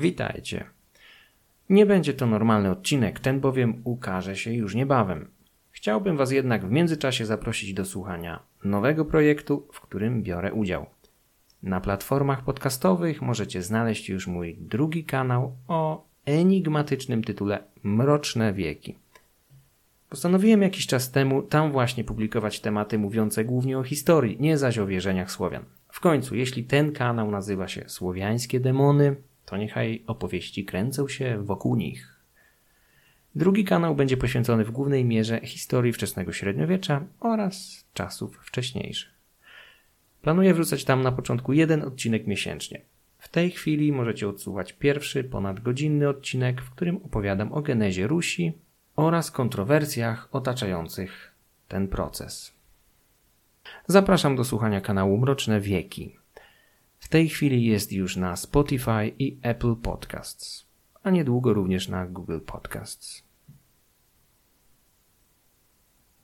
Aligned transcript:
Witajcie. 0.00 0.64
Nie 1.68 1.86
będzie 1.86 2.14
to 2.14 2.26
normalny 2.26 2.70
odcinek, 2.70 3.20
ten 3.20 3.40
bowiem 3.40 3.80
ukaże 3.84 4.36
się 4.36 4.52
już 4.52 4.74
niebawem. 4.74 5.30
Chciałbym 5.70 6.16
Was 6.16 6.32
jednak 6.32 6.66
w 6.66 6.70
międzyczasie 6.70 7.26
zaprosić 7.26 7.74
do 7.74 7.84
słuchania 7.84 8.42
nowego 8.64 9.04
projektu, 9.04 9.68
w 9.72 9.80
którym 9.80 10.22
biorę 10.22 10.52
udział. 10.52 10.86
Na 11.62 11.80
platformach 11.80 12.44
podcastowych 12.44 13.22
możecie 13.22 13.62
znaleźć 13.62 14.08
już 14.08 14.26
mój 14.26 14.56
drugi 14.60 15.04
kanał 15.04 15.56
o 15.68 16.06
enigmatycznym 16.26 17.24
tytule 17.24 17.64
Mroczne 17.82 18.52
Wieki. 18.52 18.96
Postanowiłem 20.08 20.62
jakiś 20.62 20.86
czas 20.86 21.10
temu 21.10 21.42
tam 21.42 21.72
właśnie 21.72 22.04
publikować 22.04 22.60
tematy 22.60 22.98
mówiące 22.98 23.44
głównie 23.44 23.78
o 23.78 23.82
historii, 23.82 24.36
nie 24.40 24.58
zaś 24.58 24.78
o 24.78 24.86
wierzeniach 24.86 25.30
Słowian. 25.30 25.64
W 25.88 26.00
końcu, 26.00 26.36
jeśli 26.36 26.64
ten 26.64 26.92
kanał 26.92 27.30
nazywa 27.30 27.68
się 27.68 27.84
Słowiańskie 27.86 28.60
Demony, 28.60 29.16
to 29.50 29.56
niechaj 29.56 30.02
opowieści 30.06 30.64
kręcą 30.64 31.08
się 31.08 31.44
wokół 31.44 31.76
nich. 31.76 32.16
Drugi 33.34 33.64
kanał 33.64 33.94
będzie 33.94 34.16
poświęcony 34.16 34.64
w 34.64 34.70
głównej 34.70 35.04
mierze 35.04 35.40
historii 35.40 35.92
wczesnego 35.92 36.32
średniowiecza 36.32 37.04
oraz 37.20 37.84
czasów 37.94 38.36
wcześniejszych. 38.36 39.10
Planuję 40.22 40.54
wrzucać 40.54 40.84
tam 40.84 41.02
na 41.02 41.12
początku 41.12 41.52
jeden 41.52 41.82
odcinek 41.82 42.26
miesięcznie. 42.26 42.80
W 43.18 43.28
tej 43.28 43.50
chwili 43.50 43.92
możecie 43.92 44.28
odsłuchać 44.28 44.72
pierwszy, 44.72 45.24
ponadgodzinny 45.24 46.08
odcinek, 46.08 46.62
w 46.62 46.70
którym 46.70 46.96
opowiadam 46.96 47.52
o 47.52 47.62
genezie 47.62 48.06
Rusi 48.06 48.52
oraz 48.96 49.30
kontrowersjach 49.30 50.28
otaczających 50.32 51.34
ten 51.68 51.88
proces. 51.88 52.52
Zapraszam 53.86 54.36
do 54.36 54.44
słuchania 54.44 54.80
kanału 54.80 55.18
Mroczne 55.18 55.60
Wieki. 55.60 56.19
W 57.00 57.08
tej 57.08 57.28
chwili 57.28 57.64
jest 57.64 57.92
już 57.92 58.16
na 58.16 58.36
Spotify 58.36 59.12
i 59.18 59.38
Apple 59.42 59.76
Podcasts, 59.76 60.66
a 61.02 61.10
niedługo 61.10 61.52
również 61.52 61.88
na 61.88 62.06
Google 62.06 62.40
Podcasts. 62.40 63.29